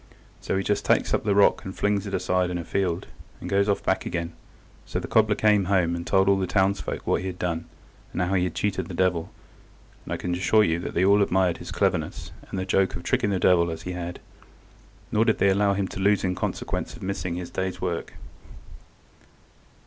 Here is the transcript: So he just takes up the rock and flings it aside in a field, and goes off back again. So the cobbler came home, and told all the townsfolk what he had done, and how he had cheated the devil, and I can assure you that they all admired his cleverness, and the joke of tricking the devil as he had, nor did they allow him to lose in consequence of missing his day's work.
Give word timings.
So 0.39 0.57
he 0.57 0.63
just 0.63 0.83
takes 0.83 1.13
up 1.13 1.23
the 1.25 1.35
rock 1.35 1.63
and 1.63 1.75
flings 1.77 2.07
it 2.07 2.13
aside 2.15 2.49
in 2.49 2.57
a 2.57 2.63
field, 2.65 3.05
and 3.39 3.47
goes 3.47 3.69
off 3.69 3.83
back 3.83 4.03
again. 4.03 4.33
So 4.83 4.99
the 4.99 5.07
cobbler 5.07 5.35
came 5.35 5.65
home, 5.65 5.95
and 5.95 6.07
told 6.07 6.27
all 6.27 6.39
the 6.39 6.47
townsfolk 6.47 7.05
what 7.05 7.21
he 7.21 7.27
had 7.27 7.37
done, 7.37 7.65
and 8.11 8.19
how 8.23 8.33
he 8.33 8.45
had 8.45 8.55
cheated 8.55 8.87
the 8.87 8.95
devil, 8.95 9.29
and 10.03 10.11
I 10.11 10.17
can 10.17 10.33
assure 10.33 10.63
you 10.63 10.79
that 10.79 10.95
they 10.95 11.05
all 11.05 11.21
admired 11.21 11.57
his 11.57 11.69
cleverness, 11.71 12.31
and 12.49 12.57
the 12.57 12.65
joke 12.65 12.95
of 12.95 13.03
tricking 13.03 13.29
the 13.29 13.37
devil 13.37 13.69
as 13.69 13.83
he 13.83 13.91
had, 13.91 14.19
nor 15.11 15.23
did 15.23 15.37
they 15.37 15.49
allow 15.49 15.75
him 15.75 15.87
to 15.89 15.99
lose 15.99 16.23
in 16.23 16.33
consequence 16.33 16.95
of 16.95 17.03
missing 17.03 17.35
his 17.35 17.51
day's 17.51 17.79
work. 17.79 18.13